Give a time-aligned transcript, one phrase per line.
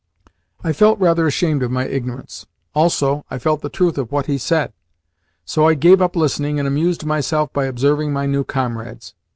[0.63, 2.47] I felt rather ashamed of my ignorance.
[2.73, 4.73] Also, I felt the truth of what he said;
[5.45, 9.13] so I gave up listening, and amused myself by observing my new comrades.